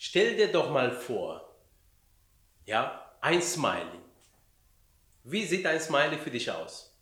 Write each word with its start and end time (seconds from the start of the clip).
Stell 0.00 0.36
dir 0.36 0.52
doch 0.52 0.70
mal 0.70 0.92
vor, 0.92 1.56
ja, 2.64 3.12
ein 3.20 3.42
Smiley. 3.42 4.00
Wie 5.24 5.44
sieht 5.44 5.66
ein 5.66 5.80
Smiley 5.80 6.18
für 6.18 6.30
dich 6.30 6.48
aus? 6.50 6.96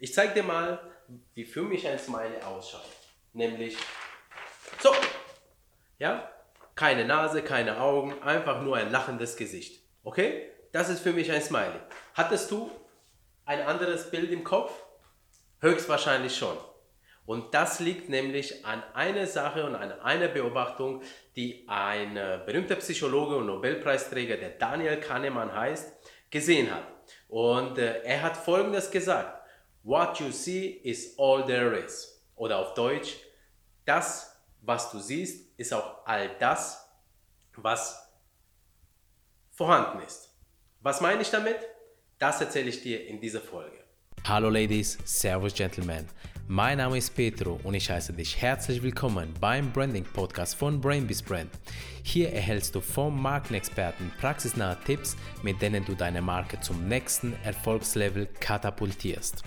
Ich 0.00 0.12
zeige 0.12 0.34
dir 0.34 0.42
mal, 0.42 0.80
wie 1.34 1.44
für 1.44 1.62
mich 1.62 1.86
ein 1.86 1.98
Smiley 1.98 2.42
ausschaut. 2.42 2.90
Nämlich 3.32 3.76
so. 4.80 4.92
Ja? 5.98 6.30
Keine 6.74 7.04
Nase, 7.04 7.42
keine 7.42 7.80
Augen, 7.80 8.20
einfach 8.24 8.60
nur 8.60 8.76
ein 8.76 8.90
lachendes 8.90 9.36
Gesicht. 9.36 9.80
Okay? 10.02 10.50
Das 10.72 10.88
ist 10.88 11.00
für 11.00 11.12
mich 11.12 11.30
ein 11.30 11.42
Smiley. 11.42 11.78
Hattest 12.14 12.50
du 12.50 12.72
ein 13.44 13.60
anderes 13.62 14.10
Bild 14.10 14.32
im 14.32 14.42
Kopf? 14.42 14.72
Höchstwahrscheinlich 15.60 16.36
schon. 16.36 16.58
Und 17.26 17.54
das 17.54 17.80
liegt 17.80 18.08
nämlich 18.10 18.66
an 18.66 18.82
einer 18.92 19.26
Sache 19.26 19.64
und 19.64 19.74
an 19.74 19.92
einer 20.00 20.28
Beobachtung, 20.28 21.02
die 21.36 21.64
ein 21.68 22.14
berühmter 22.44 22.76
Psychologe 22.76 23.36
und 23.36 23.46
Nobelpreisträger, 23.46 24.36
der 24.36 24.50
Daniel 24.50 24.98
Kahnemann 24.98 25.54
heißt, 25.54 25.92
gesehen 26.30 26.70
hat. 26.70 26.86
Und 27.28 27.78
äh, 27.78 28.02
er 28.02 28.22
hat 28.22 28.36
Folgendes 28.36 28.90
gesagt. 28.90 29.42
What 29.82 30.18
you 30.18 30.30
see 30.30 30.66
is 30.82 31.18
all 31.18 31.44
there 31.44 31.76
is. 31.78 32.22
Oder 32.36 32.58
auf 32.58 32.74
Deutsch, 32.74 33.16
das, 33.84 34.34
was 34.62 34.90
du 34.90 34.98
siehst, 34.98 35.58
ist 35.58 35.72
auch 35.72 36.06
all 36.06 36.30
das, 36.38 36.88
was 37.56 38.10
vorhanden 39.50 40.02
ist. 40.02 40.34
Was 40.80 41.00
meine 41.00 41.22
ich 41.22 41.30
damit? 41.30 41.58
Das 42.18 42.40
erzähle 42.40 42.70
ich 42.70 42.82
dir 42.82 43.06
in 43.06 43.20
dieser 43.20 43.40
Folge. 43.40 43.76
Hallo 44.26 44.48
Ladies, 44.48 44.98
Servus 45.04 45.54
Gentlemen. 45.54 46.08
Mein 46.46 46.76
Name 46.76 46.98
ist 46.98 47.16
Petro 47.16 47.58
und 47.62 47.72
ich 47.72 47.90
heiße 47.90 48.12
dich 48.12 48.42
herzlich 48.42 48.82
willkommen 48.82 49.32
beim 49.40 49.72
Branding 49.72 50.04
Podcast 50.04 50.54
von 50.56 50.78
Brainbees 50.78 51.22
Brand. 51.22 51.50
Hier 52.02 52.34
erhältst 52.34 52.74
du 52.74 52.82
vom 52.82 53.20
Markenexperten 53.22 54.12
praxisnahe 54.20 54.76
Tipps, 54.84 55.16
mit 55.42 55.62
denen 55.62 55.86
du 55.86 55.94
deine 55.94 56.20
Marke 56.20 56.60
zum 56.60 56.86
nächsten 56.86 57.34
Erfolgslevel 57.44 58.26
katapultierst. 58.40 59.42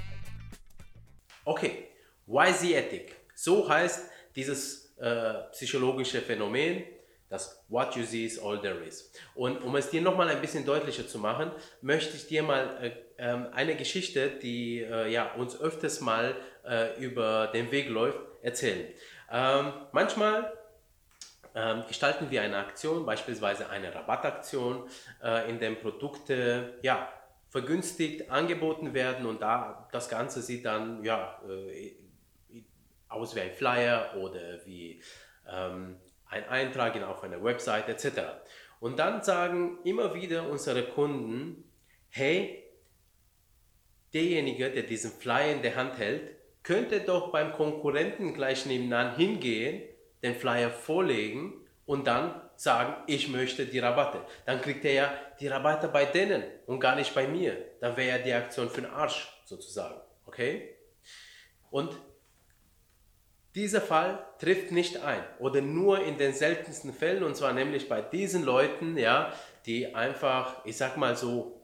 Okay, 1.46 1.90
YZ-Ethik. 2.26 3.16
So 3.36 3.70
heißt 3.70 4.10
dieses 4.36 4.96
äh, 4.98 5.34
psychologische 5.52 6.22
Phänomen, 6.22 6.84
das 7.30 7.64
What 7.68 7.96
you 7.96 8.04
see 8.04 8.26
is 8.26 8.40
all 8.40 8.60
there 8.60 8.80
is. 8.84 9.12
Und 9.36 9.62
um 9.64 9.76
es 9.76 9.90
dir 9.90 10.02
nochmal 10.02 10.30
ein 10.30 10.40
bisschen 10.40 10.66
deutlicher 10.66 11.08
zu 11.08 11.20
machen, 11.20 11.52
möchte 11.82 12.16
ich 12.16 12.28
dir 12.28 12.44
mal 12.44 12.78
äh, 13.18 13.24
äh, 13.24 13.52
eine 13.52 13.76
Geschichte, 13.76 14.30
die 14.30 14.82
äh, 14.82 15.12
ja, 15.12 15.34
uns 15.34 15.60
öfters 15.60 16.00
mal 16.00 16.36
äh, 16.66 16.98
über 17.04 17.48
den 17.48 17.72
Weg 17.72 17.90
läuft, 17.90 18.20
erzählen. 18.42 18.88
Ähm, 19.30 19.74
manchmal 19.92 20.54
ähm, 21.54 21.84
gestalten 21.88 22.32
wir 22.32 22.42
eine 22.44 22.58
Aktion, 22.58 23.06
beispielsweise 23.06 23.70
eine 23.70 23.94
Rabattaktion, 23.94 24.90
äh, 25.22 25.50
in 25.50 25.60
dem 25.60 25.78
Produkte 25.80 26.80
ja, 26.82 27.12
vergünstigt 27.50 28.30
angeboten 28.30 28.94
werden 28.94 29.26
und 29.26 29.42
da 29.42 29.90
das 29.92 30.10
Ganze 30.10 30.42
sieht 30.42 30.66
dann 30.66 31.04
ja, 31.04 31.42
aus 33.08 33.36
wie 33.36 33.40
ein 33.40 33.54
Flyer 33.54 34.16
oder 34.18 34.66
wie 34.66 35.02
ähm, 35.50 35.98
ein 36.30 36.48
Eintrag 36.48 37.02
auf 37.04 37.24
einer 37.24 37.44
Website 37.44 37.90
etc. 37.90 38.22
Und 38.80 39.00
dann 39.00 39.24
sagen 39.24 39.80
immer 39.84 40.14
wieder 40.14 40.50
unsere 40.50 40.84
Kunden, 40.84 41.64
hey, 42.10 42.64
derjenige, 44.14 44.70
der 44.72 44.84
diesen 44.84 45.12
Flyer 45.12 45.54
in 45.54 45.62
der 45.62 45.76
Hand 45.76 45.98
hält, 45.98 46.36
könnte 46.64 47.02
doch 47.02 47.32
beim 47.32 47.54
Konkurrenten 47.54 48.34
gleich 48.34 48.66
nebenan 48.66 49.16
hingehen, 49.16 49.84
den 50.22 50.36
Flyer 50.36 50.70
vorlegen 50.70 51.54
und 51.86 52.08
dann 52.08 52.42
sagen, 52.56 52.96
ich 53.08 53.30
möchte 53.30 53.66
die 53.66 53.80
Rabatte. 53.80 54.22
Dann 54.46 54.62
kriegt 54.62 54.84
er 54.84 54.94
ja 54.94 55.14
die 55.40 55.48
Rabatte 55.48 55.88
bei 55.88 56.06
denen 56.06 56.44
und 56.66 56.80
gar 56.80 56.96
nicht 56.96 57.14
bei 57.14 57.28
mir. 57.28 57.56
Dann 57.80 57.96
wäre 57.96 58.18
ja 58.18 58.24
die 58.24 58.34
Aktion 58.34 58.70
für 58.70 58.82
den 58.82 58.92
Arsch 58.92 59.32
sozusagen. 59.46 60.02
Okay? 60.26 60.76
Und 61.70 61.96
dieser 63.58 63.82
Fall 63.82 64.24
trifft 64.38 64.72
nicht 64.72 65.04
ein 65.04 65.24
oder 65.40 65.62
nur 65.62 66.04
in 66.04 66.18
den 66.18 66.32
seltensten 66.32 66.94
Fällen 66.94 67.24
und 67.24 67.36
zwar 67.36 67.54
nämlich 67.54 67.90
bei 67.90 68.02
diesen 68.02 68.44
Leuten, 68.44 68.98
ja, 68.98 69.34
die 69.66 69.96
einfach, 69.96 70.64
ich 70.64 70.78
sag 70.78 70.96
mal 70.96 71.18
so, 71.18 71.60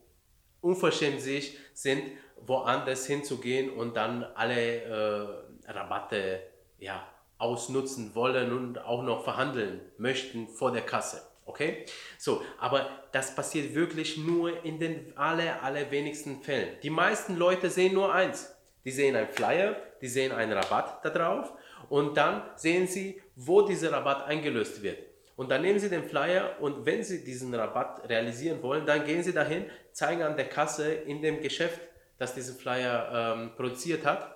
unverschämt 0.59 1.22
sich 1.22 1.56
sind, 1.74 2.04
woanders 2.42 3.06
hinzugehen 3.06 3.70
und 3.70 3.96
dann 3.96 4.24
alle 4.24 4.81
äh, 4.81 5.72
Rabatte 5.72 6.42
ja, 6.80 7.06
ausnutzen 7.38 8.16
wollen 8.16 8.52
und 8.52 8.80
auch 8.80 9.04
noch 9.04 9.24
verhandeln 9.24 9.80
möchten 9.98 10.48
vor 10.48 10.72
der 10.72 10.81
Kasse. 10.81 11.22
Okay? 11.46 11.86
So, 12.18 12.42
aber 12.58 12.90
das 13.12 13.36
passiert 13.36 13.75
wirklich 13.75 14.18
nur 14.18 14.66
in 14.66 14.80
den 14.80 15.16
aller, 15.16 15.62
allerwenigsten 15.62 16.42
Fällen. 16.42 16.75
Die 16.81 16.90
meisten 16.90 17.38
Leute 17.38 17.70
sehen 17.70 17.94
nur 17.94 18.14
eins. 18.14 18.56
Die 18.84 18.92
sehen 18.92 19.16
einen 19.16 19.30
Flyer, 19.30 19.75
die 20.02 20.08
sehen 20.08 20.31
einen 20.31 20.54
Rabatt 20.54 21.06
da 21.06 21.10
drauf 21.10 21.54
und 21.89 22.16
dann 22.17 22.44
sehen 22.55 22.88
Sie, 22.88 23.21
wo 23.35 23.61
dieser 23.61 23.91
Rabatt 23.91 24.27
eingelöst 24.27 24.81
wird. 24.81 24.99
Und 25.35 25.49
dann 25.49 25.61
nehmen 25.61 25.79
Sie 25.79 25.89
den 25.89 26.03
Flyer 26.03 26.57
und 26.59 26.85
wenn 26.85 27.03
Sie 27.03 27.23
diesen 27.23 27.53
Rabatt 27.53 28.07
realisieren 28.07 28.61
wollen, 28.61 28.85
dann 28.85 29.05
gehen 29.05 29.23
Sie 29.23 29.33
dahin, 29.33 29.66
zeigen 29.91 30.21
an 30.21 30.38
der 30.38 30.49
Kasse 30.49 30.94
in 30.94 31.21
dem 31.21 31.41
Geschäft, 31.41 31.79
das 32.17 32.35
diesen 32.35 32.55
Flyer 32.55 33.35
ähm, 33.35 33.51
produziert 33.55 34.05
hat 34.05 34.35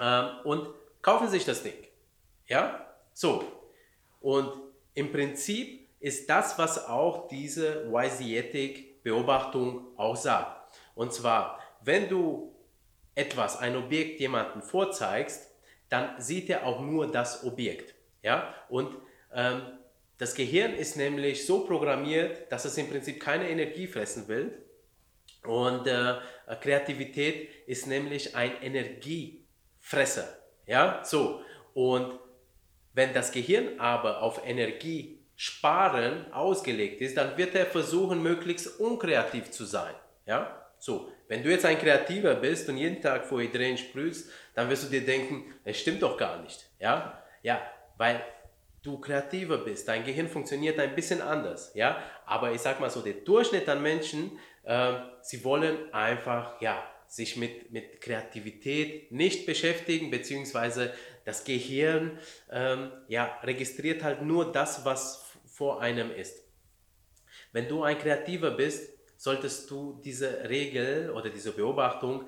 ähm, 0.00 0.28
und 0.44 0.68
kaufen 1.02 1.28
sich 1.28 1.44
das 1.44 1.62
Ding. 1.62 1.74
Ja? 2.46 2.86
So. 3.12 3.44
Und 4.20 4.52
im 4.94 5.10
Prinzip 5.10 5.88
ist 6.00 6.30
das, 6.30 6.56
was 6.58 6.86
auch 6.86 7.28
diese 7.28 7.90
YZ-Ethik 7.92 9.02
Beobachtung 9.02 9.88
auch 9.96 10.16
sagt. 10.16 10.78
Und 10.94 11.12
zwar, 11.12 11.60
wenn 11.82 12.08
du 12.08 12.52
etwas, 13.14 13.58
ein 13.58 13.76
Objekt 13.76 14.20
jemandem 14.20 14.62
vorzeigst, 14.62 15.50
dann 15.88 16.20
sieht 16.20 16.50
er 16.50 16.66
auch 16.66 16.80
nur 16.80 17.10
das 17.10 17.44
Objekt. 17.44 17.94
Ja? 18.22 18.54
Und 18.68 18.96
ähm, 19.32 19.62
das 20.18 20.34
Gehirn 20.34 20.74
ist 20.74 20.96
nämlich 20.96 21.46
so 21.46 21.60
programmiert, 21.60 22.50
dass 22.50 22.64
es 22.64 22.78
im 22.78 22.88
Prinzip 22.88 23.20
keine 23.20 23.48
Energie 23.48 23.86
fressen 23.86 24.28
will. 24.28 24.62
Und 25.44 25.86
äh, 25.86 26.14
Kreativität 26.60 27.50
ist 27.66 27.86
nämlich 27.86 28.34
ein 28.34 28.62
Energiefresser. 28.62 30.26
Ja, 30.66 31.02
so. 31.04 31.42
Und 31.74 32.18
wenn 32.94 33.12
das 33.12 33.30
Gehirn 33.30 33.78
aber 33.78 34.22
auf 34.22 34.40
Energie 34.44 35.22
sparen 35.36 36.32
ausgelegt 36.32 37.02
ist, 37.02 37.16
dann 37.18 37.36
wird 37.36 37.54
er 37.54 37.66
versuchen, 37.66 38.22
möglichst 38.22 38.80
unkreativ 38.80 39.50
zu 39.50 39.64
sein. 39.64 39.94
Ja, 40.24 40.66
so. 40.78 41.12
Wenn 41.28 41.42
du 41.42 41.50
jetzt 41.50 41.64
ein 41.64 41.78
Kreativer 41.78 42.34
bist 42.34 42.68
und 42.68 42.76
jeden 42.76 43.00
Tag 43.00 43.24
vor 43.24 43.40
Ideen 43.40 43.76
sprühst, 43.76 44.30
dann 44.54 44.70
wirst 44.70 44.84
du 44.84 44.88
dir 44.88 45.04
denken, 45.04 45.54
es 45.64 45.80
stimmt 45.80 46.02
doch 46.02 46.16
gar 46.16 46.40
nicht. 46.42 46.66
Ja, 46.78 47.22
ja, 47.42 47.60
weil 47.96 48.22
du 48.82 48.98
kreativer 48.98 49.58
bist, 49.58 49.88
dein 49.88 50.04
Gehirn 50.04 50.28
funktioniert 50.28 50.78
ein 50.78 50.94
bisschen 50.94 51.20
anders. 51.20 51.72
Ja, 51.74 52.02
aber 52.24 52.52
ich 52.52 52.60
sag 52.60 52.78
mal 52.80 52.90
so, 52.90 53.02
der 53.02 53.14
Durchschnitt 53.14 53.68
an 53.68 53.82
Menschen, 53.82 54.38
äh, 54.62 54.94
sie 55.22 55.42
wollen 55.44 55.92
einfach, 55.92 56.60
ja, 56.60 56.88
sich 57.08 57.36
mit, 57.36 57.70
mit 57.70 58.00
Kreativität 58.00 59.12
nicht 59.12 59.46
beschäftigen, 59.46 60.10
beziehungsweise 60.10 60.92
das 61.24 61.44
Gehirn 61.44 62.18
ähm, 62.50 62.90
ja, 63.08 63.38
registriert 63.42 64.02
halt 64.02 64.22
nur 64.22 64.52
das, 64.52 64.84
was 64.84 65.24
vor 65.46 65.80
einem 65.80 66.10
ist. 66.10 66.44
Wenn 67.52 67.68
du 67.68 67.82
ein 67.82 67.98
Kreativer 67.98 68.50
bist, 68.50 68.95
solltest 69.16 69.70
du 69.70 70.00
diese 70.04 70.48
Regel 70.48 71.10
oder 71.10 71.30
diese 71.30 71.52
Beobachtung 71.52 72.26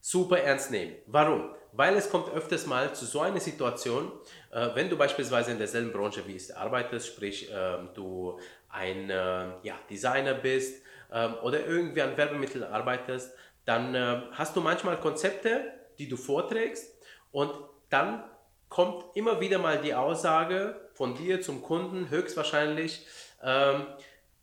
super 0.00 0.38
ernst 0.38 0.70
nehmen. 0.70 0.96
Warum? 1.06 1.54
Weil 1.72 1.96
es 1.96 2.10
kommt 2.10 2.30
öfters 2.34 2.66
mal 2.66 2.94
zu 2.94 3.06
so 3.06 3.20
einer 3.20 3.40
Situation, 3.40 4.12
äh, 4.50 4.68
wenn 4.74 4.90
du 4.90 4.96
beispielsweise 4.96 5.52
in 5.52 5.58
derselben 5.58 5.92
Branche 5.92 6.26
wie 6.26 6.36
ich 6.36 6.54
arbeitest, 6.54 7.06
sprich 7.06 7.50
äh, 7.50 7.78
du 7.94 8.38
ein 8.68 9.08
äh, 9.08 9.14
ja, 9.62 9.78
Designer 9.88 10.34
bist 10.34 10.82
ähm, 11.10 11.34
oder 11.42 11.64
irgendwie 11.64 12.02
an 12.02 12.16
Werbemitteln 12.16 12.64
arbeitest, 12.64 13.32
dann 13.64 13.94
äh, 13.94 14.22
hast 14.32 14.56
du 14.56 14.60
manchmal 14.60 14.98
Konzepte, 14.98 15.72
die 15.98 16.08
du 16.08 16.16
vorträgst 16.16 16.92
und 17.30 17.52
dann 17.88 18.24
kommt 18.68 19.16
immer 19.16 19.40
wieder 19.40 19.58
mal 19.58 19.80
die 19.80 19.94
Aussage 19.94 20.88
von 20.94 21.14
dir 21.14 21.42
zum 21.42 21.62
Kunden, 21.62 22.10
höchstwahrscheinlich, 22.10 23.06
ähm, 23.42 23.86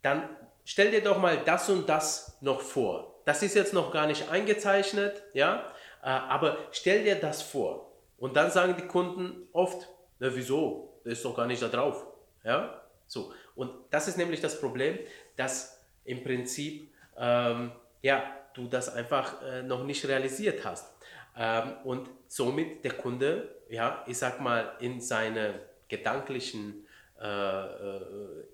dann 0.04 0.30
stell 0.70 0.92
dir 0.92 1.02
doch 1.02 1.18
mal 1.18 1.42
das 1.44 1.68
und 1.68 1.90
das 1.90 2.38
noch 2.42 2.62
vor. 2.62 3.22
Das 3.26 3.42
ist 3.42 3.56
jetzt 3.56 3.74
noch 3.74 3.92
gar 3.92 4.06
nicht 4.06 4.30
eingezeichnet, 4.30 5.24
ja, 5.34 5.66
äh, 6.04 6.08
aber 6.10 6.58
stell 6.72 7.04
dir 7.04 7.16
das 7.16 7.42
vor. 7.42 7.92
Und 8.20 8.36
dann 8.36 8.52
sagen 8.52 8.76
die 8.78 8.86
Kunden 8.86 9.48
oft, 9.52 9.90
na 10.20 10.30
wieso, 10.36 11.02
das 11.04 11.14
ist 11.14 11.26
doch 11.26 11.36
gar 11.36 11.48
nicht 11.48 11.60
da 11.64 11.70
drauf, 11.70 12.06
ja, 12.44 12.84
so. 13.08 13.34
Und 13.56 13.72
das 13.90 14.08
ist 14.08 14.18
nämlich 14.20 14.42
das 14.42 14.60
Problem, 14.60 15.00
dass 15.36 15.82
im 16.06 16.24
Prinzip, 16.24 16.94
ähm, 17.18 17.72
ja, 18.04 18.24
du 18.54 18.68
das 18.68 18.94
einfach 18.94 19.42
äh, 19.42 19.64
noch 19.64 19.84
nicht 19.84 20.08
realisiert 20.08 20.64
hast. 20.64 20.94
Ähm, 21.36 21.78
und 21.84 22.12
somit 22.28 22.84
der 22.86 22.94
Kunde, 22.94 23.56
ja, 23.70 24.04
ich 24.06 24.20
sag 24.20 24.40
mal, 24.40 24.74
in 24.80 25.02
seine 25.02 25.62
gedanklichen 25.88 26.86
äh, 27.20 27.26
äh, 27.26 28.02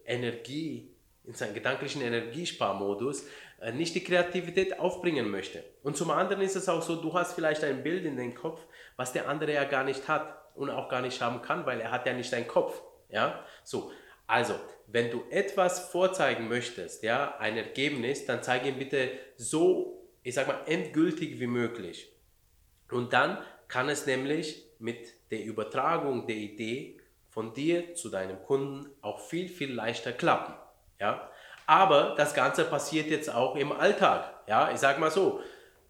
Energie, 0.06 0.95
in 1.28 1.34
seinem 1.34 1.54
gedanklichen 1.54 2.02
Energiesparmodus, 2.02 3.28
äh, 3.62 3.72
nicht 3.72 3.96
die 3.96 4.04
Kreativität 4.04 4.80
aufbringen 4.80 5.30
möchte. 5.30 5.64
Und 5.84 5.98
zum 5.98 6.12
anderen 6.12 6.42
ist 6.42 6.56
es 6.56 6.70
auch 6.70 6.82
so, 6.82 6.96
du 6.96 7.14
hast 7.14 7.34
vielleicht 7.34 7.64
ein 7.64 7.84
Bild 7.84 8.06
in 8.06 8.18
den 8.18 8.36
Kopf, 8.36 8.62
was 8.96 9.14
der 9.14 9.28
andere 9.28 9.54
ja 9.54 9.64
gar 9.64 9.84
nicht 9.84 10.08
hat 10.08 10.38
und 10.56 10.70
auch 10.70 10.90
gar 10.90 11.02
nicht 11.02 11.22
haben 11.22 11.42
kann, 11.42 11.66
weil 11.66 11.82
er 11.82 11.92
hat 11.92 12.06
ja 12.06 12.14
nicht 12.14 12.32
deinen 12.32 12.48
Kopf. 12.48 12.82
Ja, 13.10 13.44
so. 13.64 13.92
Also, 14.28 14.56
wenn 14.88 15.12
du 15.12 15.24
etwas 15.30 15.92
vorzeigen 15.92 16.48
möchtest, 16.48 17.04
ja, 17.04 17.38
ein 17.38 17.58
Ergebnis, 17.58 18.26
dann 18.26 18.42
zeige 18.42 18.70
ihn 18.70 18.80
bitte 18.80 19.12
so, 19.36 20.10
ich 20.24 20.34
sag 20.34 20.48
mal, 20.48 20.62
endgültig 20.66 21.40
wie 21.40 21.48
möglich. 21.48 22.12
Und 22.90 23.14
dann 23.14 23.38
kann 23.68 23.90
es 23.90 24.06
nämlich 24.06 24.64
mit 24.80 25.32
der 25.32 25.44
Übertragung 25.44 26.28
der 26.28 26.36
Idee 26.36 27.00
von 27.30 27.54
dir 27.54 27.96
zu 27.96 28.10
deinem 28.10 28.42
Kunden 28.44 28.90
auch 29.02 29.20
viel, 29.20 29.50
viel 29.50 29.74
leichter 29.74 30.14
klappen. 30.14 30.54
Ja? 31.00 31.30
Aber 31.68 32.14
das 32.18 32.34
Ganze 32.34 32.66
passiert 32.66 33.08
jetzt 33.08 33.34
auch 33.34 33.56
im 33.56 33.72
Alltag. 33.72 34.34
Ja? 34.48 34.72
Ich 34.72 34.80
sage 34.80 35.00
mal 35.00 35.12
so, 35.12 35.42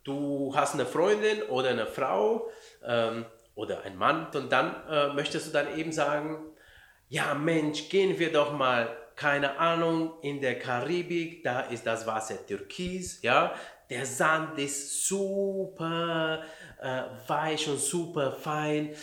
du 0.03 0.53
hast 0.55 0.73
eine 0.73 0.85
Freundin 0.85 1.43
oder 1.43 1.69
eine 1.69 1.85
Frau 1.85 2.49
ähm, 2.85 3.25
oder 3.55 3.83
ein 3.83 3.97
Mann 3.97 4.27
und 4.33 4.51
dann 4.51 4.75
äh, 4.89 5.07
möchtest 5.13 5.47
du 5.47 5.51
dann 5.51 5.77
eben 5.77 5.91
sagen, 5.91 6.39
ja 7.07 7.33
Mensch, 7.33 7.89
gehen 7.89 8.19
wir 8.19 8.31
doch 8.31 8.51
mal, 8.51 8.89
keine 9.15 9.57
Ahnung, 9.59 10.13
in 10.21 10.41
der 10.41 10.59
Karibik, 10.59 11.43
da 11.43 11.61
ist 11.61 11.87
das 11.87 12.05
Wasser 12.05 12.45
türkis, 12.45 13.21
ja, 13.21 13.53
der 13.89 14.05
Sand 14.05 14.59
ist 14.59 15.07
super 15.07 16.43
äh, 16.81 17.03
weich 17.27 17.69
und 17.69 17.79
super 17.79 18.33
fein 18.33 18.93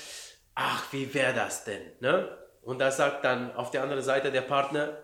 ach, 0.54 0.92
wie 0.92 1.12
wäre 1.14 1.34
das 1.34 1.64
denn? 1.64 1.82
Ne? 2.00 2.28
Und 2.62 2.78
da 2.78 2.90
sagt 2.90 3.24
dann 3.24 3.54
auf 3.54 3.70
der 3.70 3.82
anderen 3.82 4.02
Seite 4.02 4.30
der 4.30 4.42
Partner, 4.42 5.01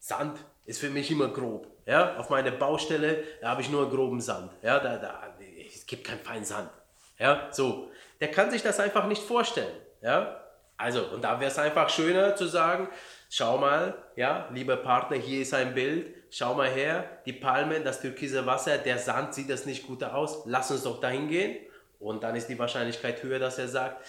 Sand 0.00 0.38
ist 0.64 0.80
für 0.80 0.90
mich 0.90 1.10
immer 1.10 1.28
grob. 1.28 1.68
Ja? 1.86 2.16
Auf 2.16 2.30
meiner 2.30 2.50
Baustelle 2.50 3.22
habe 3.42 3.62
ich 3.62 3.70
nur 3.70 3.88
groben 3.88 4.20
Sand. 4.20 4.50
Ja? 4.62 4.80
Da, 4.80 4.96
da, 4.96 5.36
es 5.72 5.86
gibt 5.86 6.04
keinen 6.04 6.20
feinen 6.20 6.44
Sand. 6.44 6.70
Ja? 7.18 7.48
So. 7.52 7.90
Der 8.20 8.30
kann 8.30 8.50
sich 8.50 8.62
das 8.62 8.80
einfach 8.80 9.06
nicht 9.06 9.22
vorstellen. 9.22 9.76
Ja? 10.02 10.40
Also, 10.76 11.04
und 11.08 11.22
da 11.22 11.38
wäre 11.38 11.50
es 11.50 11.58
einfach 11.58 11.90
schöner 11.90 12.34
zu 12.34 12.46
sagen, 12.46 12.88
schau 13.28 13.58
mal, 13.58 13.94
ja, 14.16 14.48
lieber 14.50 14.76
Partner, 14.78 15.18
hier 15.18 15.42
ist 15.42 15.52
ein 15.52 15.74
Bild, 15.74 16.14
schau 16.30 16.54
mal 16.54 16.70
her, 16.70 17.20
die 17.26 17.34
Palmen, 17.34 17.84
das 17.84 18.00
türkise 18.00 18.46
Wasser, 18.46 18.78
der 18.78 18.98
Sand 18.98 19.34
sieht 19.34 19.50
das 19.50 19.66
nicht 19.66 19.86
gut 19.86 20.02
aus, 20.02 20.44
lass 20.46 20.70
uns 20.70 20.84
doch 20.84 20.98
dahin 20.98 21.28
gehen 21.28 21.58
und 21.98 22.22
dann 22.22 22.34
ist 22.34 22.48
die 22.48 22.58
Wahrscheinlichkeit 22.58 23.22
höher, 23.22 23.38
dass 23.38 23.58
er 23.58 23.68
sagt, 23.68 24.06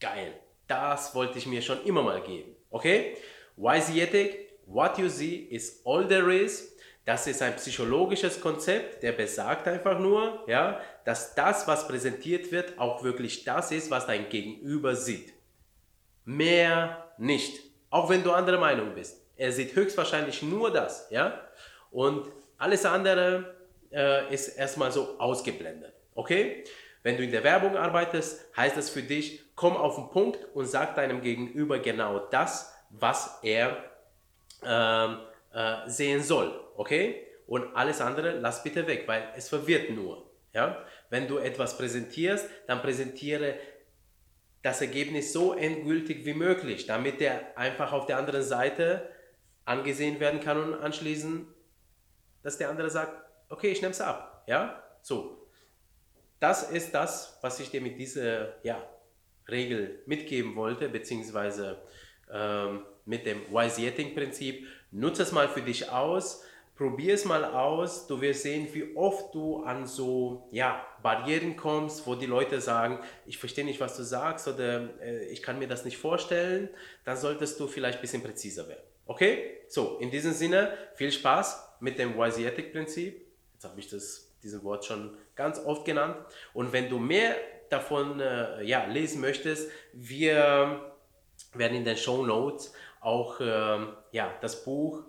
geil, 0.00 0.32
das 0.66 1.14
wollte 1.14 1.36
ich 1.36 1.46
mir 1.46 1.60
schon 1.60 1.84
immer 1.84 2.02
mal 2.02 2.22
geben. 2.22 2.56
Okay? 2.70 3.18
Wysiatic, 3.56 4.49
what 4.70 4.98
you 4.98 5.08
see 5.08 5.48
is 5.50 5.80
all 5.84 6.06
there 6.06 6.32
is. 6.32 6.76
Das 7.04 7.26
ist 7.26 7.42
ein 7.42 7.56
psychologisches 7.56 8.40
Konzept, 8.40 9.02
der 9.02 9.12
besagt 9.12 9.66
einfach 9.66 9.98
nur, 9.98 10.44
ja, 10.46 10.80
dass 11.04 11.34
das, 11.34 11.66
was 11.66 11.88
präsentiert 11.88 12.52
wird, 12.52 12.78
auch 12.78 13.02
wirklich 13.02 13.44
das 13.44 13.72
ist, 13.72 13.90
was 13.90 14.06
dein 14.06 14.28
Gegenüber 14.28 14.94
sieht. 14.94 15.32
Mehr 16.24 17.10
nicht. 17.18 17.60
Auch 17.88 18.08
wenn 18.10 18.22
du 18.22 18.32
anderer 18.32 18.58
Meinung 18.58 18.94
bist. 18.94 19.16
Er 19.36 19.50
sieht 19.50 19.74
höchstwahrscheinlich 19.74 20.42
nur 20.42 20.70
das, 20.70 21.08
ja. 21.10 21.40
Und 21.90 22.30
alles 22.58 22.84
andere 22.84 23.56
äh, 23.90 24.32
ist 24.32 24.48
erstmal 24.48 24.92
so 24.92 25.18
ausgeblendet. 25.18 25.94
Okay? 26.14 26.64
Wenn 27.02 27.16
du 27.16 27.24
in 27.24 27.32
der 27.32 27.42
Werbung 27.42 27.76
arbeitest, 27.76 28.54
heißt 28.56 28.76
das 28.76 28.90
für 28.90 29.02
dich, 29.02 29.42
komm 29.56 29.76
auf 29.76 29.96
den 29.96 30.10
Punkt 30.10 30.46
und 30.54 30.66
sag 30.66 30.94
deinem 30.94 31.22
Gegenüber 31.22 31.78
genau 31.78 32.18
das, 32.18 32.74
was 32.90 33.38
er 33.42 33.89
ähm, 34.64 35.18
äh, 35.52 35.88
sehen 35.88 36.22
soll. 36.22 36.60
Okay? 36.76 37.26
Und 37.46 37.74
alles 37.74 38.00
andere 38.00 38.38
lass 38.38 38.62
bitte 38.62 38.86
weg, 38.86 39.04
weil 39.06 39.32
es 39.36 39.48
verwirrt 39.48 39.90
nur. 39.90 40.30
Ja? 40.52 40.84
Wenn 41.08 41.26
du 41.26 41.38
etwas 41.38 41.76
präsentierst, 41.76 42.48
dann 42.66 42.80
präsentiere 42.80 43.56
das 44.62 44.80
Ergebnis 44.80 45.32
so 45.32 45.54
endgültig 45.54 46.24
wie 46.24 46.34
möglich, 46.34 46.86
damit 46.86 47.20
der 47.20 47.56
einfach 47.56 47.92
auf 47.92 48.06
der 48.06 48.18
anderen 48.18 48.42
Seite 48.42 49.08
angesehen 49.64 50.20
werden 50.20 50.40
kann 50.40 50.62
und 50.62 50.74
anschließend, 50.74 51.46
dass 52.42 52.58
der 52.58 52.70
andere 52.70 52.90
sagt, 52.90 53.12
okay, 53.48 53.70
ich 53.70 53.80
nehme 53.80 53.92
es 53.92 54.00
ab. 54.00 54.44
Ja? 54.46 54.82
So, 55.02 55.48
das 56.38 56.70
ist 56.70 56.94
das, 56.94 57.38
was 57.42 57.60
ich 57.60 57.70
dir 57.70 57.80
mit 57.80 57.98
dieser 57.98 58.64
ja, 58.64 58.82
Regel 59.48 60.02
mitgeben 60.06 60.56
wollte, 60.56 60.88
beziehungsweise 60.88 61.82
ähm, 62.32 62.84
mit 63.10 63.26
dem 63.26 63.42
Wise-Yetting-Prinzip. 63.50 64.66
Nutze 64.92 65.24
es 65.24 65.32
mal 65.32 65.48
für 65.48 65.60
dich 65.60 65.90
aus, 65.90 66.44
probier 66.76 67.14
es 67.14 67.24
mal 67.24 67.44
aus. 67.44 68.06
Du 68.06 68.20
wirst 68.20 68.42
sehen, 68.42 68.68
wie 68.72 68.96
oft 68.96 69.34
du 69.34 69.64
an 69.64 69.84
so 69.86 70.48
ja, 70.52 70.86
Barrieren 71.02 71.56
kommst, 71.56 72.06
wo 72.06 72.14
die 72.14 72.26
Leute 72.26 72.60
sagen, 72.60 73.00
ich 73.26 73.36
verstehe 73.36 73.64
nicht, 73.64 73.80
was 73.80 73.96
du 73.96 74.04
sagst 74.04 74.46
oder 74.48 74.88
äh, 75.02 75.26
ich 75.26 75.42
kann 75.42 75.58
mir 75.58 75.68
das 75.68 75.84
nicht 75.84 75.98
vorstellen. 75.98 76.70
Dann 77.04 77.16
solltest 77.16 77.58
du 77.58 77.66
vielleicht 77.66 77.98
ein 77.98 78.00
bisschen 78.00 78.22
präziser 78.22 78.68
werden. 78.68 78.84
Okay? 79.06 79.58
So, 79.68 79.98
in 79.98 80.10
diesem 80.10 80.32
Sinne, 80.32 80.72
viel 80.94 81.10
Spaß 81.10 81.78
mit 81.80 81.98
dem 81.98 82.16
Wise-Yetting-Prinzip. 82.16 83.20
Jetzt 83.52 83.64
habe 83.64 83.78
ich 83.80 83.88
das 83.88 84.32
diesen 84.42 84.62
Wort 84.62 84.84
schon 84.84 85.18
ganz 85.34 85.58
oft 85.58 85.84
genannt. 85.84 86.16
Und 86.54 86.72
wenn 86.72 86.88
du 86.88 86.98
mehr 86.98 87.36
davon 87.70 88.20
äh, 88.20 88.62
ja, 88.62 88.86
lesen 88.86 89.20
möchtest, 89.20 89.70
wir 89.92 90.92
werden 91.54 91.76
in 91.76 91.84
den 91.84 91.96
Show 91.96 92.24
Notes 92.24 92.72
auch 93.00 93.40
äh, 93.40 93.78
ja, 94.12 94.34
das 94.40 94.64
Buch 94.64 95.02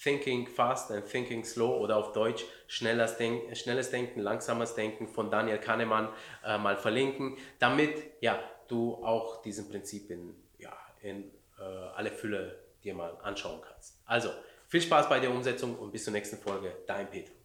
Thinking 0.00 0.46
Fast 0.46 0.90
and 0.92 1.06
Thinking 1.06 1.44
Slow 1.44 1.80
oder 1.80 1.96
auf 1.96 2.12
Deutsch 2.12 2.44
Schnelles, 2.68 3.16
Denk 3.16 3.56
Schnelles 3.56 3.90
Denken, 3.90 4.20
Langsames 4.20 4.74
Denken 4.74 5.08
von 5.08 5.30
Daniel 5.30 5.58
Kahnemann 5.58 6.08
äh, 6.44 6.56
mal 6.56 6.76
verlinken, 6.76 7.36
damit 7.58 8.02
ja, 8.20 8.38
du 8.68 8.94
auch 9.04 9.42
diesen 9.42 9.68
Prinzipien 9.68 10.34
ja, 10.58 10.72
in 11.02 11.30
äh, 11.58 11.62
alle 11.62 12.12
Fülle 12.12 12.58
dir 12.84 12.94
mal 12.94 13.16
anschauen 13.22 13.60
kannst. 13.60 14.00
Also, 14.04 14.30
viel 14.68 14.80
Spaß 14.80 15.08
bei 15.08 15.18
der 15.18 15.30
Umsetzung 15.30 15.76
und 15.76 15.90
bis 15.90 16.04
zur 16.04 16.12
nächsten 16.12 16.36
Folge. 16.36 16.72
Dein 16.86 17.10
Peter. 17.10 17.37